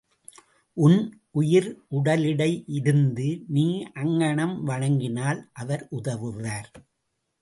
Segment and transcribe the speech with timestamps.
[0.77, 0.97] உன்
[1.31, 1.67] உயிர்
[1.91, 3.83] உடலிடை இருந்து நீ
[3.93, 6.71] அங்ஙனம் வணங்கினால் அவர் உதவுவார்.